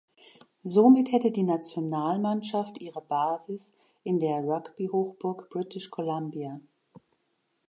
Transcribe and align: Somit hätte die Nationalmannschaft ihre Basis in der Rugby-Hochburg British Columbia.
Somit 0.63 1.11
hätte 1.11 1.29
die 1.29 1.43
Nationalmannschaft 1.43 2.79
ihre 2.81 3.01
Basis 3.01 3.71
in 4.03 4.19
der 4.19 4.43
Rugby-Hochburg 4.43 5.51
British 5.51 5.91
Columbia. 5.91 6.59